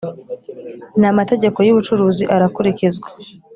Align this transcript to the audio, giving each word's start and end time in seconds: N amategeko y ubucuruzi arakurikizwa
N 1.01 1.03
amategeko 1.11 1.57
y 1.61 1.71
ubucuruzi 1.73 2.23
arakurikizwa 2.35 3.07